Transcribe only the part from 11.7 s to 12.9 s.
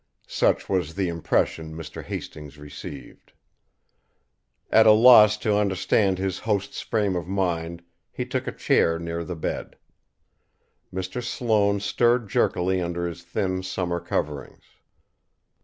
stirred jerkily